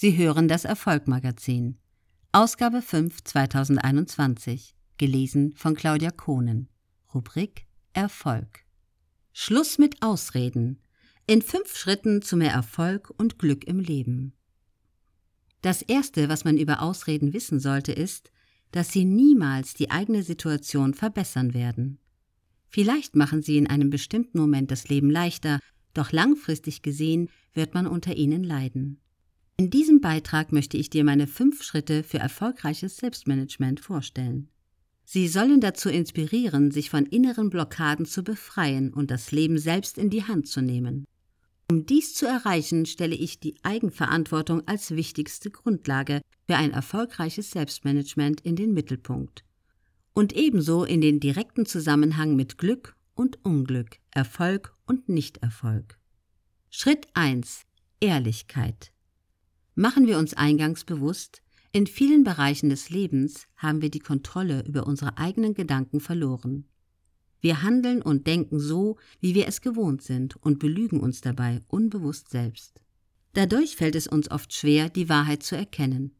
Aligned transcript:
Sie 0.00 0.16
hören 0.16 0.46
das 0.46 0.64
Erfolgmagazin. 0.64 1.76
Ausgabe 2.30 2.82
5 2.82 3.24
2021. 3.24 4.76
Gelesen 4.96 5.54
von 5.56 5.74
Claudia 5.74 6.12
Kohnen. 6.12 6.68
Rubrik 7.12 7.66
Erfolg. 7.94 8.60
Schluss 9.32 9.76
mit 9.76 10.00
Ausreden. 10.00 10.80
In 11.26 11.42
fünf 11.42 11.76
Schritten 11.76 12.22
zu 12.22 12.36
mehr 12.36 12.52
Erfolg 12.52 13.12
und 13.16 13.40
Glück 13.40 13.64
im 13.64 13.80
Leben. 13.80 14.34
Das 15.62 15.82
Erste, 15.82 16.28
was 16.28 16.44
man 16.44 16.58
über 16.58 16.80
Ausreden 16.80 17.32
wissen 17.32 17.58
sollte, 17.58 17.90
ist, 17.90 18.30
dass 18.70 18.92
sie 18.92 19.04
niemals 19.04 19.74
die 19.74 19.90
eigene 19.90 20.22
Situation 20.22 20.94
verbessern 20.94 21.54
werden. 21.54 21.98
Vielleicht 22.68 23.16
machen 23.16 23.42
sie 23.42 23.58
in 23.58 23.66
einem 23.66 23.90
bestimmten 23.90 24.38
Moment 24.38 24.70
das 24.70 24.88
Leben 24.88 25.10
leichter, 25.10 25.58
doch 25.92 26.12
langfristig 26.12 26.82
gesehen 26.82 27.30
wird 27.52 27.74
man 27.74 27.88
unter 27.88 28.14
ihnen 28.14 28.44
leiden. 28.44 29.00
In 29.60 29.70
diesem 29.70 30.00
Beitrag 30.00 30.52
möchte 30.52 30.76
ich 30.76 30.88
dir 30.88 31.02
meine 31.02 31.26
fünf 31.26 31.64
Schritte 31.64 32.04
für 32.04 32.18
erfolgreiches 32.18 32.96
Selbstmanagement 32.98 33.80
vorstellen. 33.80 34.48
Sie 35.04 35.26
sollen 35.26 35.60
dazu 35.60 35.88
inspirieren, 35.88 36.70
sich 36.70 36.90
von 36.90 37.06
inneren 37.06 37.50
Blockaden 37.50 38.06
zu 38.06 38.22
befreien 38.22 38.94
und 38.94 39.10
das 39.10 39.32
Leben 39.32 39.58
selbst 39.58 39.98
in 39.98 40.10
die 40.10 40.22
Hand 40.22 40.46
zu 40.46 40.60
nehmen. 40.60 41.06
Um 41.68 41.86
dies 41.86 42.14
zu 42.14 42.26
erreichen, 42.26 42.86
stelle 42.86 43.16
ich 43.16 43.40
die 43.40 43.56
Eigenverantwortung 43.64 44.62
als 44.68 44.92
wichtigste 44.92 45.50
Grundlage 45.50 46.20
für 46.46 46.54
ein 46.54 46.70
erfolgreiches 46.70 47.50
Selbstmanagement 47.50 48.40
in 48.42 48.54
den 48.54 48.74
Mittelpunkt. 48.74 49.44
Und 50.14 50.34
ebenso 50.34 50.84
in 50.84 51.00
den 51.00 51.18
direkten 51.18 51.66
Zusammenhang 51.66 52.36
mit 52.36 52.58
Glück 52.58 52.94
und 53.14 53.44
Unglück, 53.44 53.98
Erfolg 54.12 54.76
und 54.86 55.08
Nichterfolg. 55.08 55.98
Schritt 56.70 57.08
1. 57.14 57.62
Ehrlichkeit. 58.00 58.92
Machen 59.78 60.08
wir 60.08 60.18
uns 60.18 60.34
eingangs 60.34 60.82
bewusst, 60.82 61.40
in 61.70 61.86
vielen 61.86 62.24
Bereichen 62.24 62.68
des 62.68 62.90
Lebens 62.90 63.46
haben 63.56 63.80
wir 63.80 63.92
die 63.92 64.00
Kontrolle 64.00 64.64
über 64.66 64.88
unsere 64.88 65.18
eigenen 65.18 65.54
Gedanken 65.54 66.00
verloren. 66.00 66.64
Wir 67.40 67.62
handeln 67.62 68.02
und 68.02 68.26
denken 68.26 68.58
so, 68.58 68.96
wie 69.20 69.36
wir 69.36 69.46
es 69.46 69.60
gewohnt 69.60 70.02
sind 70.02 70.34
und 70.34 70.58
belügen 70.58 70.98
uns 70.98 71.20
dabei 71.20 71.62
unbewusst 71.68 72.28
selbst. 72.28 72.80
Dadurch 73.34 73.76
fällt 73.76 73.94
es 73.94 74.08
uns 74.08 74.28
oft 74.32 74.52
schwer, 74.52 74.88
die 74.88 75.08
Wahrheit 75.08 75.44
zu 75.44 75.56
erkennen. 75.56 76.10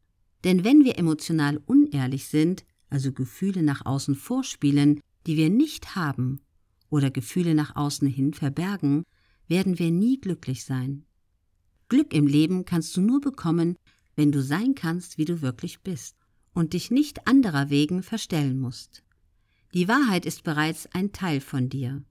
Denn 0.44 0.62
wenn 0.62 0.84
wir 0.84 0.96
emotional 0.96 1.56
unehrlich 1.66 2.28
sind, 2.28 2.64
also 2.90 3.10
Gefühle 3.10 3.64
nach 3.64 3.84
außen 3.84 4.14
vorspielen, 4.14 5.00
die 5.26 5.36
wir 5.36 5.50
nicht 5.50 5.96
haben, 5.96 6.42
oder 6.90 7.10
Gefühle 7.10 7.56
nach 7.56 7.74
außen 7.74 8.06
hin 8.06 8.34
verbergen, 8.34 9.02
werden 9.48 9.80
wir 9.80 9.90
nie 9.90 10.20
glücklich 10.20 10.64
sein. 10.64 11.07
Glück 11.88 12.12
im 12.12 12.26
Leben 12.26 12.64
kannst 12.64 12.96
du 12.96 13.00
nur 13.00 13.20
bekommen, 13.20 13.76
wenn 14.14 14.32
du 14.32 14.42
sein 14.42 14.74
kannst, 14.74 15.16
wie 15.16 15.24
du 15.24 15.42
wirklich 15.42 15.80
bist 15.80 16.16
und 16.52 16.72
dich 16.72 16.90
nicht 16.90 17.26
anderer 17.26 17.70
wegen 17.70 18.02
verstellen 18.02 18.58
musst. 18.58 19.02
Die 19.74 19.88
Wahrheit 19.88 20.26
ist 20.26 20.44
bereits 20.44 20.86
ein 20.92 21.12
Teil 21.12 21.40
von 21.40 21.68
dir. 21.68 22.02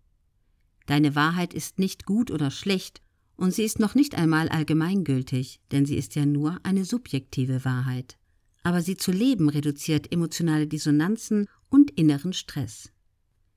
Deine 0.86 1.16
Wahrheit 1.16 1.54
ist 1.54 1.80
nicht 1.80 2.06
gut 2.06 2.32
oder 2.32 2.50
schlecht 2.50 3.02
und 3.36 3.54
sie 3.54 3.64
ist 3.64 3.80
noch 3.80 3.94
nicht 3.94 4.16
einmal 4.16 4.50
allgemeingültig, 4.50 5.60
denn 5.72 5.86
sie 5.86 5.98
ist 5.98 6.16
ja 6.16 6.26
nur 6.26 6.60
eine 6.64 6.86
subjektive 6.86 7.66
Wahrheit. 7.66 8.18
Aber 8.64 8.82
sie 8.82 8.98
zu 8.98 9.12
leben 9.12 9.50
reduziert 9.50 10.12
emotionale 10.12 10.68
Dissonanzen 10.68 11.48
und 11.70 11.92
inneren 11.92 12.34
Stress. 12.34 12.92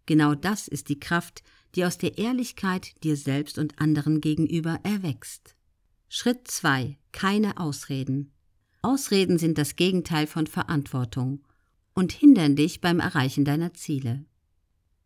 Genau 0.06 0.34
das 0.34 0.68
ist 0.68 0.88
die 0.88 1.00
Kraft, 1.00 1.42
die 1.74 1.84
aus 1.84 1.98
der 1.98 2.18
Ehrlichkeit 2.18 3.02
dir 3.04 3.16
selbst 3.16 3.58
und 3.58 3.78
anderen 3.80 4.20
gegenüber 4.20 4.80
erwächst. 4.82 5.56
Schritt 6.12 6.48
2. 6.48 6.98
Keine 7.12 7.58
Ausreden. 7.58 8.32
Ausreden 8.82 9.38
sind 9.38 9.56
das 9.58 9.76
Gegenteil 9.76 10.26
von 10.26 10.48
Verantwortung 10.48 11.44
und 11.94 12.10
hindern 12.10 12.56
dich 12.56 12.80
beim 12.80 12.98
Erreichen 12.98 13.44
deiner 13.44 13.74
Ziele. 13.74 14.24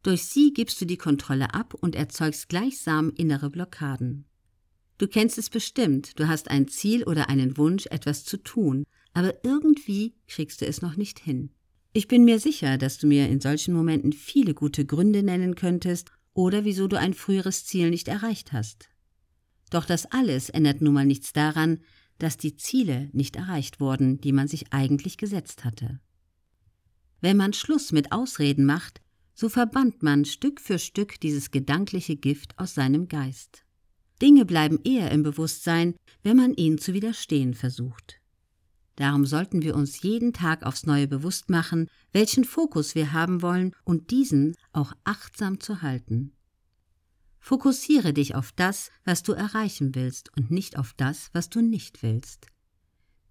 Durch 0.03 0.25
sie 0.25 0.55
gibst 0.55 0.81
du 0.81 0.87
die 0.87 0.97
Kontrolle 0.97 1.53
ab 1.53 1.75
und 1.75 1.95
erzeugst 1.95 2.49
gleichsam 2.49 3.13
innere 3.19 3.51
Blockaden. 3.51 4.25
Du 4.97 5.07
kennst 5.07 5.37
es 5.37 5.51
bestimmt, 5.51 6.19
du 6.19 6.27
hast 6.27 6.51
ein 6.51 6.69
Ziel 6.69 7.05
oder 7.05 7.29
einen 7.29 7.59
Wunsch, 7.59 7.85
etwas 7.91 8.25
zu 8.25 8.39
tun, 8.39 8.85
aber 9.13 9.45
irgendwie 9.45 10.15
kriegst 10.27 10.63
du 10.63 10.67
es 10.67 10.81
noch 10.81 10.97
nicht 10.97 11.19
hin. 11.19 11.51
Ich 11.93 12.09
bin 12.09 12.25
mir 12.25 12.39
sicher, 12.39 12.79
dass 12.79 12.97
du 12.97 13.07
mir 13.07 13.29
in 13.29 13.43
solchen 13.43 13.75
Momenten 13.75 14.15
viele 14.15 14.55
gute 14.55 14.87
Gründe 14.87 15.23
nennen 15.23 15.55
könntest 15.55 16.11
oder 16.33 16.65
wieso 16.65 16.89
du 16.89 16.99
ein 16.99 17.13
früheres 17.13 17.67
Ziel 17.67 17.91
nicht 17.91 18.09
erreicht 18.09 18.55
hast. 18.55 18.89
Doch 19.75 19.85
das 19.85 20.07
alles 20.07 20.51
ändert 20.51 20.83
nun 20.83 20.95
mal 20.95 21.05
nichts 21.05 21.33
daran, 21.33 21.81
dass 22.19 22.37
die 22.37 22.57
Ziele 22.57 23.11
nicht 23.13 23.35
erreicht 23.35 23.81
wurden, 23.81 24.21
die 24.21 24.31
man 24.31 24.47
sich 24.47 24.73
eigentlich 24.73 25.17
gesetzt 25.17 25.65
hatte. 25.65 25.99
Wenn 27.21 27.37
man 27.37 27.53
Schluss 27.53 27.91
mit 27.91 28.13
Ausreden 28.13 28.67
macht, 28.67 29.01
so 29.35 29.49
verbannt 29.49 30.01
man 30.05 30.25
Stück 30.27 30.61
für 30.61 30.79
Stück 30.79 31.19
dieses 31.19 31.51
gedankliche 31.51 32.15
Gift 32.15 32.57
aus 32.57 32.75
seinem 32.75 33.09
Geist. 33.09 33.65
Dinge 34.23 34.45
bleiben 34.45 34.79
eher 34.85 35.11
im 35.11 35.25
Bewusstsein, 35.25 35.97
wenn 36.23 36.37
man 36.37 36.55
ihnen 36.55 36.79
zu 36.79 36.95
widerstehen 36.95 37.53
versucht. 37.53 38.21
Darum 38.95 39.27
sollten 39.27 39.63
wir 39.63 39.75
uns 39.75 40.03
jeden 40.03 40.33
Tag 40.33 40.63
aufs 40.63 40.87
Neue 40.87 41.09
bewusst 41.09 41.51
machen, 41.51 41.89
welchen 42.13 42.45
Fokus 42.45 42.95
wir 42.95 43.13
haben 43.13 43.43
wollen 43.43 43.75
und 43.83 44.13
diesen 44.13 44.55
auch 44.73 44.93
achtsam 45.03 45.59
zu 45.59 45.83
halten. 45.83 46.33
Fokussiere 47.47 48.15
dich 48.15 48.35
auf 48.35 48.53
das, 48.53 48.91
was 49.05 49.23
du 49.23 49.33
erreichen 49.33 49.95
willst 49.95 50.35
und 50.35 50.51
nicht 50.51 50.79
auf 50.79 50.95
das, 50.97 51.29
was 51.35 51.51
du 51.51 51.61
nicht 51.61 52.03
willst. 52.03 52.47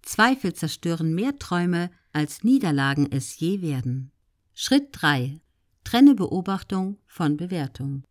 Zweifel 0.02 0.52
zerstören 0.52 1.16
mehr 1.16 1.36
Träume, 1.40 1.90
als 2.12 2.44
Niederlagen 2.44 3.10
es 3.10 3.36
je 3.40 3.60
werden. 3.60 4.12
Schritt 4.52 4.90
3. 4.92 5.40
Trenne 5.82 6.14
Beobachtung 6.14 6.98
von 7.08 7.36
Bewertung. 7.36 8.04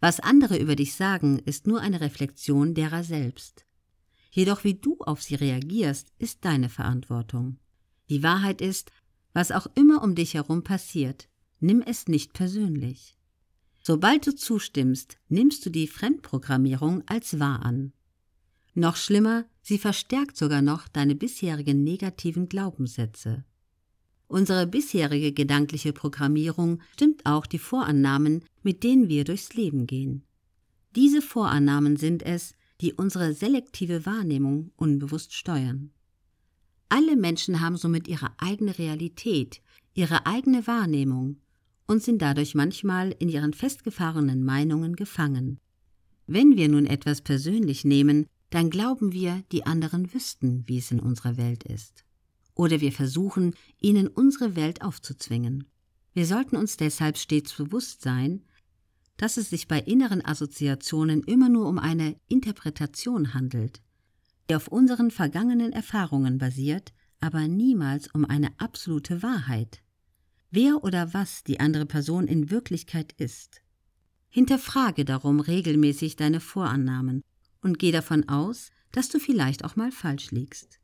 Was 0.00 0.18
andere 0.18 0.58
über 0.58 0.74
dich 0.74 0.94
sagen, 0.94 1.38
ist 1.38 1.64
nur 1.68 1.80
eine 1.80 2.00
Reflexion 2.00 2.74
derer 2.74 3.04
selbst. 3.04 3.64
Jedoch 4.32 4.64
wie 4.64 4.74
du 4.74 4.98
auf 4.98 5.22
sie 5.22 5.36
reagierst, 5.36 6.12
ist 6.18 6.44
deine 6.44 6.68
Verantwortung. 6.68 7.60
Die 8.08 8.24
Wahrheit 8.24 8.60
ist, 8.60 8.90
was 9.32 9.52
auch 9.52 9.68
immer 9.76 10.02
um 10.02 10.16
dich 10.16 10.34
herum 10.34 10.64
passiert, 10.64 11.28
nimm 11.60 11.82
es 11.82 12.08
nicht 12.08 12.32
persönlich. 12.32 13.19
Sobald 13.82 14.26
du 14.26 14.34
zustimmst, 14.34 15.16
nimmst 15.28 15.64
du 15.64 15.70
die 15.70 15.88
Fremdprogrammierung 15.88 17.02
als 17.06 17.38
wahr 17.38 17.64
an. 17.64 17.92
Noch 18.74 18.96
schlimmer, 18.96 19.46
sie 19.62 19.78
verstärkt 19.78 20.36
sogar 20.36 20.62
noch 20.62 20.86
deine 20.88 21.14
bisherigen 21.14 21.82
negativen 21.82 22.48
Glaubenssätze. 22.48 23.44
Unsere 24.28 24.66
bisherige 24.66 25.32
gedankliche 25.32 25.92
Programmierung 25.92 26.80
stimmt 26.92 27.26
auch 27.26 27.46
die 27.46 27.58
Vorannahmen, 27.58 28.44
mit 28.62 28.84
denen 28.84 29.08
wir 29.08 29.24
durchs 29.24 29.54
Leben 29.54 29.86
gehen. 29.86 30.24
Diese 30.94 31.20
Vorannahmen 31.20 31.96
sind 31.96 32.22
es, 32.22 32.54
die 32.80 32.92
unsere 32.92 33.34
selektive 33.34 34.06
Wahrnehmung 34.06 34.70
unbewusst 34.76 35.34
steuern. 35.34 35.90
Alle 36.88 37.16
Menschen 37.16 37.60
haben 37.60 37.76
somit 37.76 38.08
ihre 38.08 38.30
eigene 38.38 38.78
Realität, 38.78 39.62
ihre 39.94 40.26
eigene 40.26 40.66
Wahrnehmung 40.66 41.40
und 41.90 42.04
sind 42.04 42.22
dadurch 42.22 42.54
manchmal 42.54 43.10
in 43.18 43.28
ihren 43.28 43.52
festgefahrenen 43.52 44.44
Meinungen 44.44 44.94
gefangen. 44.94 45.58
Wenn 46.28 46.56
wir 46.56 46.68
nun 46.68 46.86
etwas 46.86 47.20
persönlich 47.20 47.84
nehmen, 47.84 48.26
dann 48.50 48.70
glauben 48.70 49.10
wir, 49.10 49.42
die 49.50 49.66
anderen 49.66 50.14
wüssten, 50.14 50.62
wie 50.68 50.78
es 50.78 50.92
in 50.92 51.00
unserer 51.00 51.36
Welt 51.36 51.64
ist. 51.64 52.04
Oder 52.54 52.80
wir 52.80 52.92
versuchen, 52.92 53.54
ihnen 53.80 54.06
unsere 54.06 54.54
Welt 54.54 54.82
aufzuzwingen. 54.82 55.64
Wir 56.14 56.26
sollten 56.26 56.54
uns 56.54 56.76
deshalb 56.76 57.18
stets 57.18 57.54
bewusst 57.54 58.02
sein, 58.02 58.44
dass 59.16 59.36
es 59.36 59.50
sich 59.50 59.66
bei 59.66 59.80
inneren 59.80 60.24
Assoziationen 60.24 61.24
immer 61.24 61.48
nur 61.48 61.68
um 61.68 61.80
eine 61.80 62.14
Interpretation 62.28 63.34
handelt, 63.34 63.82
die 64.48 64.54
auf 64.54 64.68
unseren 64.68 65.10
vergangenen 65.10 65.72
Erfahrungen 65.72 66.38
basiert, 66.38 66.92
aber 67.18 67.48
niemals 67.48 68.06
um 68.14 68.24
eine 68.24 68.52
absolute 68.60 69.24
Wahrheit 69.24 69.82
wer 70.50 70.82
oder 70.84 71.14
was 71.14 71.44
die 71.44 71.60
andere 71.60 71.86
Person 71.86 72.26
in 72.26 72.50
Wirklichkeit 72.50 73.12
ist. 73.12 73.62
Hinterfrage 74.28 75.04
darum 75.04 75.40
regelmäßig 75.40 76.16
deine 76.16 76.40
Vorannahmen 76.40 77.22
und 77.62 77.78
geh 77.78 77.92
davon 77.92 78.28
aus, 78.28 78.70
dass 78.92 79.08
du 79.08 79.18
vielleicht 79.18 79.64
auch 79.64 79.76
mal 79.76 79.92
falsch 79.92 80.30
liegst. 80.30 80.80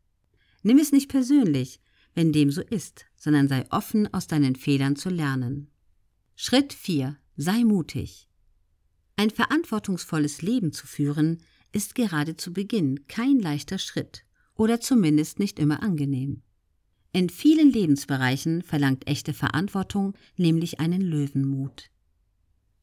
Nimm 0.63 0.79
es 0.79 0.93
nicht 0.93 1.09
persönlich, 1.09 1.81
wenn 2.15 2.33
dem 2.33 2.51
so 2.51 2.63
ist, 2.63 3.07
sondern 3.17 3.49
sei 3.49 3.65
offen, 3.71 4.13
aus 4.13 4.27
deinen 4.27 4.57
Fehlern 4.57 4.97
zu 4.97 5.11
lernen. 5.11 5.69
Schritt 6.35 6.73
4. 6.73 7.17
Sei 7.37 7.65
mutig. 7.65 8.29
Ein 9.17 9.31
verantwortungsvolles 9.31 10.43
Leben 10.43 10.73
zu 10.73 10.87
führen, 10.87 11.43
ist 11.73 11.95
gerade 11.95 12.37
zu 12.37 12.53
Beginn 12.53 13.07
kein 13.07 13.39
leichter 13.39 13.79
Schritt 13.79 14.25
oder 14.55 14.81
zumindest 14.81 15.39
nicht 15.39 15.59
immer 15.59 15.83
angenehm. 15.83 16.43
In 17.17 17.31
vielen 17.31 17.73
Lebensbereichen 17.73 18.61
verlangt 18.61 19.07
echte 19.07 19.33
Verantwortung 19.33 20.13
nämlich 20.37 20.81
einen 20.81 21.01
Löwenmut. 21.01 21.89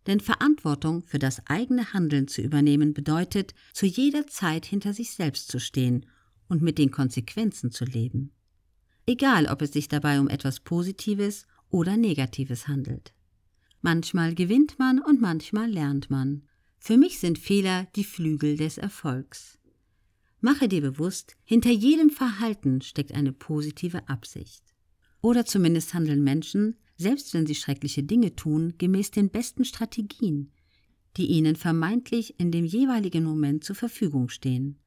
Denn 0.07 0.21
Verantwortung 0.21 1.03
für 1.03 1.19
das 1.19 1.45
eigene 1.45 1.93
Handeln 1.93 2.27
zu 2.27 2.41
übernehmen 2.41 2.95
bedeutet, 2.95 3.53
zu 3.73 3.85
jeder 3.85 4.25
Zeit 4.25 4.65
hinter 4.65 4.91
sich 4.91 5.11
selbst 5.11 5.51
zu 5.51 5.59
stehen 5.59 6.07
und 6.47 6.63
mit 6.63 6.79
den 6.79 6.89
Konsequenzen 6.89 7.69
zu 7.69 7.85
leben. 7.85 8.31
Egal, 9.05 9.45
ob 9.45 9.61
es 9.61 9.71
sich 9.71 9.87
dabei 9.87 10.19
um 10.19 10.27
etwas 10.27 10.61
Positives 10.61 11.45
oder 11.69 11.95
Negatives 11.95 12.67
handelt. 12.67 13.13
Manchmal 13.83 14.33
gewinnt 14.33 14.79
man 14.79 14.97
und 14.97 15.21
manchmal 15.21 15.69
lernt 15.69 16.09
man. 16.09 16.41
Für 16.79 16.97
mich 16.97 17.19
sind 17.19 17.37
Fehler 17.37 17.85
die 17.95 18.03
Flügel 18.03 18.57
des 18.57 18.79
Erfolgs. 18.79 19.59
Mache 20.45 20.67
dir 20.67 20.81
bewusst, 20.81 21.37
hinter 21.45 21.69
jedem 21.69 22.09
Verhalten 22.09 22.81
steckt 22.81 23.13
eine 23.13 23.31
positive 23.31 24.09
Absicht. 24.09 24.61
Oder 25.21 25.45
zumindest 25.45 25.93
handeln 25.93 26.21
Menschen, 26.21 26.75
selbst 26.97 27.33
wenn 27.33 27.45
sie 27.45 27.55
schreckliche 27.55 28.03
Dinge 28.03 28.35
tun, 28.35 28.73
gemäß 28.77 29.11
den 29.11 29.29
besten 29.29 29.63
Strategien, 29.63 30.51
die 31.15 31.27
ihnen 31.27 31.55
vermeintlich 31.55 32.41
in 32.41 32.51
dem 32.51 32.65
jeweiligen 32.65 33.23
Moment 33.23 33.63
zur 33.63 33.77
Verfügung 33.77 34.27
stehen. 34.27 34.79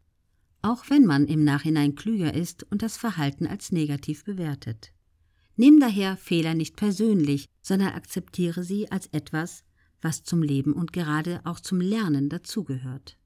Auch 0.60 0.90
wenn 0.90 1.06
man 1.06 1.26
im 1.26 1.42
Nachhinein 1.42 1.94
klüger 1.94 2.34
ist 2.34 2.70
und 2.70 2.82
das 2.82 2.98
Verhalten 2.98 3.46
als 3.46 3.72
negativ 3.72 4.24
bewertet. 4.24 4.92
Nimm 5.56 5.80
daher 5.80 6.18
Fehler 6.18 6.52
nicht 6.52 6.76
persönlich, 6.76 7.46
sondern 7.62 7.94
akzeptiere 7.94 8.62
sie 8.62 8.90
als 8.92 9.06
etwas, 9.06 9.64
was 10.02 10.22
zum 10.22 10.42
Leben 10.42 10.74
und 10.74 10.92
gerade 10.92 11.40
auch 11.44 11.60
zum 11.60 11.80
Lernen 11.80 12.28
dazugehört. 12.28 13.16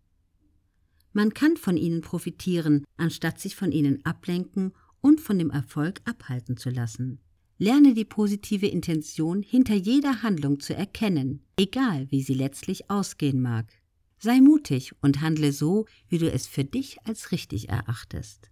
Man 1.13 1.35
kann 1.35 1.57
von 1.57 1.77
ihnen 1.77 2.03
profitieren, 2.03 2.85
anstatt 2.97 3.41
sich 3.41 3.57
von 3.57 3.73
ihnen 3.73 4.05
ablenken 4.05 4.73
und 5.01 5.21
von 5.21 5.39
dem 5.39 5.51
Erfolg 5.51 6.01
abhalten 6.05 6.57
zu 6.57 6.71
lassen. 6.71 7.21
Lerne 7.59 7.95
die 7.95 8.05
positive 8.05 8.67
Intention 8.67 9.43
hinter 9.43 9.75
jeder 9.75 10.23
Handlung 10.23 10.61
zu 10.61 10.75
erkennen, 10.75 11.43
egal 11.59 12.07
wie 12.11 12.23
sie 12.23 12.35
letztlich 12.35 12.89
ausgehen 12.91 13.43
mag. 13.43 13.73
Sei 14.19 14.41
mutig 14.41 14.93
und 15.03 15.21
handle 15.21 15.53
so, 15.53 15.87
wie 16.09 16.19
du 16.19 16.31
es 16.31 16.47
für 16.47 16.65
dich 16.65 16.99
als 17.05 17.33
richtig 17.33 17.69
erachtest. 17.69 18.51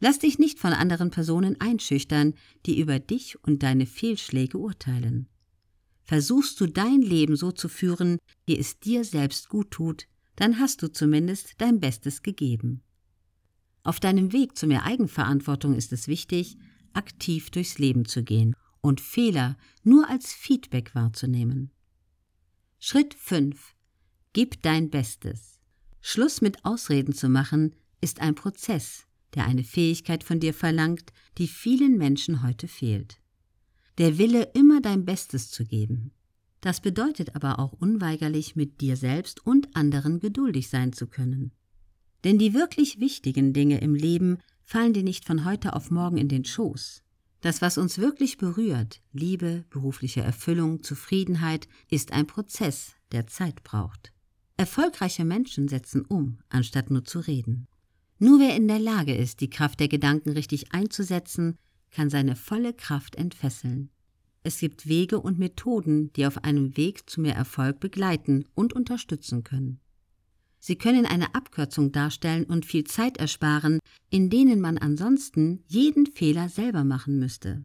Lass 0.00 0.18
dich 0.18 0.38
nicht 0.38 0.58
von 0.58 0.72
anderen 0.72 1.10
Personen 1.10 1.60
einschüchtern, 1.60 2.34
die 2.66 2.80
über 2.80 2.98
dich 2.98 3.42
und 3.44 3.62
deine 3.62 3.86
Fehlschläge 3.86 4.58
urteilen. 4.58 5.28
Versuchst 6.02 6.60
du 6.60 6.66
dein 6.66 7.00
Leben 7.00 7.36
so 7.36 7.52
zu 7.52 7.68
führen, 7.68 8.18
wie 8.44 8.58
es 8.58 8.80
dir 8.80 9.04
selbst 9.04 9.48
gut 9.48 9.70
tut, 9.70 10.08
dann 10.36 10.58
hast 10.58 10.82
du 10.82 10.92
zumindest 10.92 11.54
dein 11.58 11.80
Bestes 11.80 12.22
gegeben. 12.22 12.82
Auf 13.84 14.00
deinem 14.00 14.32
Weg 14.32 14.56
zu 14.56 14.66
mehr 14.66 14.84
Eigenverantwortung 14.84 15.74
ist 15.74 15.92
es 15.92 16.08
wichtig, 16.08 16.56
aktiv 16.92 17.50
durchs 17.50 17.78
Leben 17.78 18.04
zu 18.04 18.22
gehen 18.22 18.54
und 18.80 19.00
Fehler 19.00 19.56
nur 19.82 20.08
als 20.08 20.32
Feedback 20.32 20.94
wahrzunehmen. 20.94 21.70
Schritt 22.78 23.14
5. 23.14 23.74
Gib 24.32 24.62
dein 24.62 24.90
Bestes. 24.90 25.60
Schluss 26.00 26.40
mit 26.40 26.64
Ausreden 26.64 27.14
zu 27.14 27.28
machen, 27.28 27.74
ist 28.00 28.20
ein 28.20 28.34
Prozess, 28.34 29.06
der 29.34 29.46
eine 29.46 29.64
Fähigkeit 29.64 30.24
von 30.24 30.40
dir 30.40 30.52
verlangt, 30.52 31.12
die 31.38 31.46
vielen 31.46 31.96
Menschen 31.96 32.42
heute 32.42 32.66
fehlt. 32.66 33.20
Der 33.98 34.18
Wille, 34.18 34.50
immer 34.54 34.80
dein 34.80 35.04
Bestes 35.04 35.50
zu 35.50 35.64
geben. 35.64 36.12
Das 36.62 36.80
bedeutet 36.80 37.34
aber 37.34 37.58
auch 37.58 37.72
unweigerlich, 37.72 38.56
mit 38.56 38.80
dir 38.80 38.96
selbst 38.96 39.44
und 39.44 39.76
anderen 39.76 40.20
geduldig 40.20 40.70
sein 40.70 40.92
zu 40.92 41.08
können. 41.08 41.50
Denn 42.24 42.38
die 42.38 42.54
wirklich 42.54 43.00
wichtigen 43.00 43.52
Dinge 43.52 43.80
im 43.80 43.96
Leben 43.96 44.38
fallen 44.64 44.92
dir 44.92 45.02
nicht 45.02 45.24
von 45.24 45.44
heute 45.44 45.74
auf 45.74 45.90
morgen 45.90 46.16
in 46.16 46.28
den 46.28 46.44
Schoß. 46.44 47.02
Das, 47.40 47.60
was 47.60 47.78
uns 47.78 47.98
wirklich 47.98 48.38
berührt, 48.38 49.02
Liebe, 49.12 49.64
berufliche 49.70 50.20
Erfüllung, 50.20 50.84
Zufriedenheit, 50.84 51.66
ist 51.90 52.12
ein 52.12 52.28
Prozess, 52.28 52.94
der 53.10 53.26
Zeit 53.26 53.64
braucht. 53.64 54.12
Erfolgreiche 54.56 55.24
Menschen 55.24 55.66
setzen 55.66 56.04
um, 56.04 56.38
anstatt 56.48 56.90
nur 56.90 57.04
zu 57.04 57.18
reden. 57.18 57.66
Nur 58.20 58.38
wer 58.38 58.54
in 58.54 58.68
der 58.68 58.78
Lage 58.78 59.16
ist, 59.16 59.40
die 59.40 59.50
Kraft 59.50 59.80
der 59.80 59.88
Gedanken 59.88 60.30
richtig 60.30 60.72
einzusetzen, 60.72 61.58
kann 61.90 62.08
seine 62.08 62.36
volle 62.36 62.72
Kraft 62.72 63.16
entfesseln. 63.16 63.90
Es 64.42 64.58
gibt 64.58 64.88
Wege 64.88 65.20
und 65.20 65.38
Methoden, 65.38 66.12
die 66.14 66.26
auf 66.26 66.44
einem 66.44 66.76
Weg 66.76 67.08
zu 67.08 67.20
mehr 67.20 67.36
Erfolg 67.36 67.78
begleiten 67.78 68.44
und 68.54 68.72
unterstützen 68.72 69.44
können. 69.44 69.80
Sie 70.58 70.76
können 70.76 71.06
eine 71.06 71.34
Abkürzung 71.34 71.90
darstellen 71.90 72.44
und 72.44 72.66
viel 72.66 72.84
Zeit 72.84 73.16
ersparen, 73.16 73.80
in 74.10 74.30
denen 74.30 74.60
man 74.60 74.78
ansonsten 74.78 75.64
jeden 75.66 76.06
Fehler 76.06 76.48
selber 76.48 76.84
machen 76.84 77.18
müsste. 77.18 77.64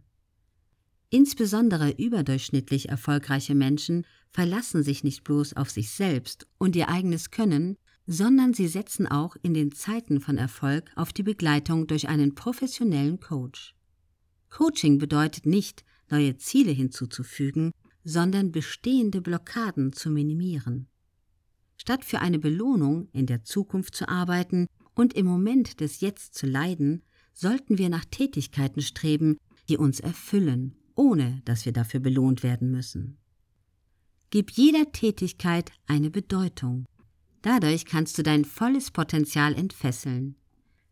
Insbesondere 1.09 1.91
überdurchschnittlich 1.91 2.89
erfolgreiche 2.89 3.56
Menschen 3.56 4.06
verlassen 4.30 4.83
sich 4.83 5.03
nicht 5.03 5.23
bloß 5.23 5.56
auf 5.56 5.69
sich 5.69 5.91
selbst 5.91 6.47
und 6.57 6.75
ihr 6.75 6.89
eigenes 6.89 7.31
Können, 7.31 7.77
sondern 8.07 8.53
sie 8.53 8.68
setzen 8.68 9.07
auch 9.07 9.35
in 9.41 9.53
den 9.53 9.71
Zeiten 9.71 10.19
von 10.19 10.38
Erfolg 10.38 10.91
auf 10.95 11.13
die 11.13 11.23
Begleitung 11.23 11.88
durch 11.88 12.07
einen 12.07 12.35
professionellen 12.35 13.19
Coach. 13.19 13.75
Coaching 14.50 14.97
bedeutet 14.97 15.45
nicht, 15.45 15.83
neue 16.12 16.38
Ziele 16.38 16.71
hinzuzufügen, 16.71 17.71
sondern 18.04 18.51
bestehende 18.51 19.21
Blockaden 19.21 19.94
zu 19.94 20.09
minimieren. 20.09 20.88
Statt 21.77 22.06
für 22.06 22.19
eine 22.19 22.39
Belohnung 22.39 23.09
in 23.12 23.25
der 23.25 23.44
Zukunft 23.44 23.95
zu 23.95 24.07
arbeiten 24.07 24.68
und 24.95 25.13
im 25.13 25.25
Moment 25.25 25.80
des 25.80 26.01
Jetzt 26.01 26.36
zu 26.36 26.48
leiden, 26.48 27.04
sollten 27.33 27.77
wir 27.77 27.89
nach 27.89 28.06
Tätigkeiten 28.06 28.81
streben, 28.81 29.38
die 29.69 29.77
uns 29.77 30.00
erfüllen, 30.00 30.75
ohne 30.95 31.42
dass 31.45 31.65
wir 31.65 31.74
dafür 31.74 32.00
belohnt 32.00 32.44
werden 32.44 32.71
müssen. 32.71 33.18
Gib 34.30 34.51
jeder 34.51 34.92
Tätigkeit 34.92 35.71
eine 35.86 36.09
Bedeutung. 36.09 36.86
Dadurch 37.42 37.86
kannst 37.86 38.18
du 38.18 38.24
dein 38.24 38.44
volles 38.44 38.92
Potenzial 38.92 39.54
entfesseln. 39.54 40.36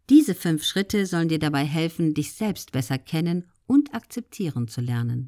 Diese 0.09 0.35
fünf 0.35 0.63
Schritte 0.63 1.05
sollen 1.05 1.29
dir 1.29 1.39
dabei 1.39 1.65
helfen, 1.65 2.13
dich 2.13 2.33
selbst 2.33 2.71
besser 2.71 2.99
kennen 2.99 3.45
und 3.67 3.93
akzeptieren 3.93 4.67
zu 4.67 4.81
lernen. 4.81 5.27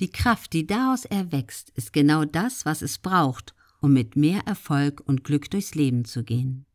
Die 0.00 0.10
Kraft, 0.10 0.52
die 0.52 0.66
daraus 0.66 1.04
erwächst, 1.04 1.70
ist 1.70 1.92
genau 1.92 2.24
das, 2.24 2.64
was 2.66 2.82
es 2.82 2.98
braucht, 2.98 3.54
um 3.80 3.92
mit 3.92 4.16
mehr 4.16 4.40
Erfolg 4.46 5.02
und 5.06 5.24
Glück 5.24 5.50
durchs 5.50 5.74
Leben 5.74 6.04
zu 6.04 6.24
gehen. 6.24 6.66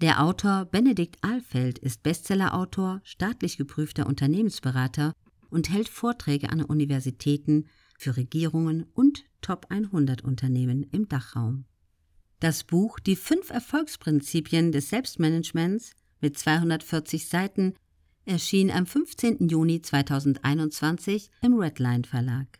Der 0.00 0.22
Autor 0.22 0.66
Benedikt 0.66 1.22
Ahlfeld 1.22 1.78
ist 1.78 2.02
Bestsellerautor, 2.02 3.00
staatlich 3.04 3.56
geprüfter 3.56 4.06
Unternehmensberater 4.06 5.14
und 5.48 5.70
hält 5.70 5.88
Vorträge 5.88 6.50
an 6.50 6.62
Universitäten 6.62 7.66
für 7.96 8.16
Regierungen 8.16 8.84
und 8.92 9.24
Top 9.40 9.66
100 9.70 10.22
Unternehmen 10.22 10.82
im 10.90 11.08
Dachraum. 11.08 11.64
Das 12.40 12.64
Buch 12.64 12.98
Die 12.98 13.16
fünf 13.16 13.50
Erfolgsprinzipien 13.50 14.72
des 14.72 14.90
Selbstmanagements 14.90 15.92
mit 16.20 16.36
240 16.36 17.28
Seiten 17.28 17.74
erschien 18.24 18.70
am 18.70 18.86
15. 18.86 19.48
Juni 19.48 19.82
2021 19.82 21.30
im 21.42 21.58
Redline 21.58 22.04
Verlag. 22.04 22.58